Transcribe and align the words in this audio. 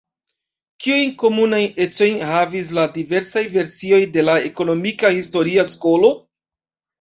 Kiujn 0.83 1.09
komunajn 1.23 1.77
ecojn 1.85 2.17
havis 2.29 2.71
la 2.77 2.85
diversaj 2.95 3.43
versioj 3.57 4.01
de 4.17 4.25
la 4.31 4.39
ekonomika 4.49 5.13
historia 5.19 5.69
skolo? 5.75 6.13